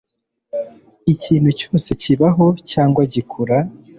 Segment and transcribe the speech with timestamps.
[1.13, 3.57] ikintu cyose kibaho cyangwa gikura